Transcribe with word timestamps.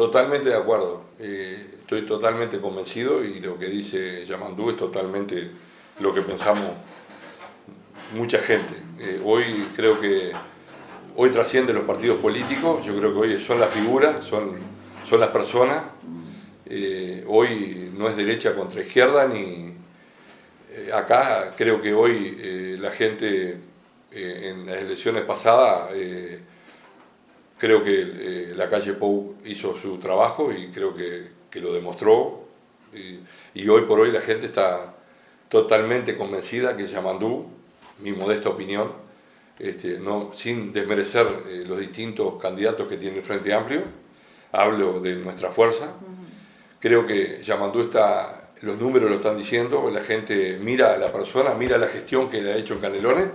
Totalmente 0.00 0.48
de 0.48 0.56
acuerdo. 0.56 1.02
Eh, 1.18 1.74
estoy 1.80 2.06
totalmente 2.06 2.58
convencido 2.58 3.22
y 3.22 3.38
lo 3.38 3.58
que 3.58 3.66
dice 3.66 4.24
Yamandú 4.24 4.70
es 4.70 4.76
totalmente 4.78 5.50
lo 5.98 6.14
que 6.14 6.22
pensamos 6.22 6.70
mucha 8.14 8.38
gente. 8.38 8.72
Eh, 8.98 9.20
hoy 9.22 9.68
creo 9.76 10.00
que 10.00 10.32
hoy 11.16 11.28
trasciende 11.28 11.74
los 11.74 11.82
partidos 11.82 12.18
políticos, 12.18 12.82
yo 12.82 12.96
creo 12.96 13.12
que 13.12 13.18
hoy 13.18 13.40
son 13.40 13.60
las 13.60 13.68
figuras, 13.68 14.24
son, 14.24 14.52
son 15.04 15.20
las 15.20 15.28
personas. 15.28 15.84
Eh, 16.64 17.22
hoy 17.28 17.92
no 17.94 18.08
es 18.08 18.16
derecha 18.16 18.54
contra 18.54 18.80
izquierda 18.80 19.28
ni 19.28 19.74
acá 20.94 21.52
creo 21.58 21.82
que 21.82 21.92
hoy 21.92 22.78
la 22.80 22.90
gente 22.90 23.58
en 24.12 24.64
las 24.64 24.78
elecciones 24.78 25.24
pasadas 25.24 25.90
creo 27.60 27.84
que 27.84 28.00
eh, 28.00 28.52
la 28.56 28.70
calle 28.70 28.94
Pou 28.94 29.36
hizo 29.44 29.76
su 29.76 29.98
trabajo 29.98 30.50
y 30.50 30.68
creo 30.68 30.94
que, 30.94 31.38
lo 31.60 31.74
demostró. 31.74 32.48
Y, 33.54 33.68
hoy 33.68 33.82
por 33.82 34.00
hoy 34.00 34.10
la 34.10 34.22
gente 34.22 34.46
está 34.46 34.94
totalmente 35.48 36.16
convencida 36.16 36.76
que 36.76 36.86
Yamandú, 36.86 37.46
mi 37.98 38.12
modesta 38.12 38.48
opinión, 38.48 38.90
este, 39.58 39.98
no, 39.98 40.30
sin 40.32 40.72
desmerecer 40.72 41.26
eh, 41.48 41.64
los 41.68 41.78
distintos 41.78 42.40
candidatos 42.40 42.88
que 42.88 42.96
tiene 42.96 43.18
el 43.18 43.22
Frente 43.22 43.52
Amplio, 43.52 43.82
hablo 44.52 45.00
de 45.00 45.16
nuestra 45.16 45.50
fuerza. 45.50 45.92
Creo 46.80 47.04
que 47.04 47.42
Yamandú 47.42 47.82
está, 47.82 48.52
los 48.62 48.78
números 48.78 49.10
lo 49.10 49.16
están 49.16 49.36
diciendo, 49.36 49.90
la 49.92 50.00
gente 50.00 50.58
mira 50.58 50.94
a 50.94 50.96
la 50.96 51.12
persona, 51.12 51.52
mira 51.52 51.76
la 51.76 51.88
gestión 51.88 52.30
que 52.30 52.40
le 52.40 52.54
ha 52.54 52.56
hecho 52.56 52.80
Canelones 52.80 53.28